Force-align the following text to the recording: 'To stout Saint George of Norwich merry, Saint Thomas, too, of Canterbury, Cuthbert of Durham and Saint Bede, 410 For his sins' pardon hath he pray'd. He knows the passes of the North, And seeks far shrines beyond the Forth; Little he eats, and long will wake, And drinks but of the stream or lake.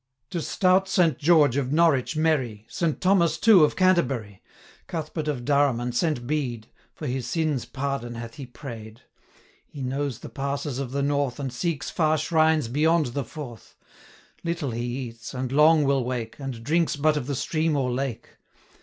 'To 0.31 0.41
stout 0.41 0.89
Saint 0.89 1.19
George 1.19 1.57
of 1.57 1.71
Norwich 1.71 2.17
merry, 2.17 2.65
Saint 2.67 2.99
Thomas, 2.99 3.37
too, 3.37 3.63
of 3.63 3.75
Canterbury, 3.75 4.41
Cuthbert 4.87 5.27
of 5.27 5.45
Durham 5.45 5.79
and 5.79 5.93
Saint 5.95 6.25
Bede, 6.25 6.69
410 6.95 6.95
For 6.95 7.05
his 7.05 7.27
sins' 7.27 7.65
pardon 7.65 8.15
hath 8.15 8.33
he 8.37 8.47
pray'd. 8.47 9.01
He 9.67 9.83
knows 9.83 10.17
the 10.17 10.29
passes 10.29 10.79
of 10.79 10.91
the 10.91 11.03
North, 11.03 11.39
And 11.39 11.53
seeks 11.53 11.91
far 11.91 12.17
shrines 12.17 12.67
beyond 12.67 13.05
the 13.13 13.23
Forth; 13.23 13.75
Little 14.43 14.71
he 14.71 14.85
eats, 14.85 15.35
and 15.35 15.51
long 15.51 15.83
will 15.83 16.03
wake, 16.03 16.39
And 16.39 16.63
drinks 16.63 16.95
but 16.95 17.15
of 17.15 17.27
the 17.27 17.35
stream 17.35 17.75
or 17.77 17.91
lake. 17.91 18.37